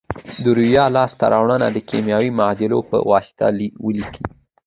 د 0.43 0.45
یوریا 0.45 0.85
لاس 0.95 1.11
ته 1.19 1.25
راوړنه 1.33 1.67
د 1.71 1.77
کیمیاوي 1.89 2.31
معادلو 2.39 2.79
په 2.89 2.97
واسطه 3.11 3.45
ولیکئ. 3.85 4.21